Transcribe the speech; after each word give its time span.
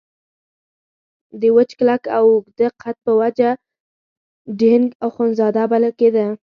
د 1.41 1.43
وچ 1.55 1.69
کلک 1.79 2.03
او 2.17 2.23
اوږده 2.33 2.67
قد 2.81 2.95
په 3.05 3.11
وجه 3.21 3.49
ډینګ 4.59 4.87
اخندزاده 5.07 5.63
بلل 5.71 5.93
کېده. 5.99 6.25